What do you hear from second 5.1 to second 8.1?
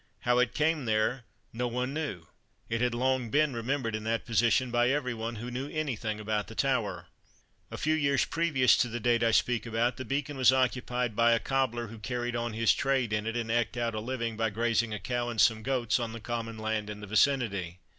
one who knew anything about the Tower. A few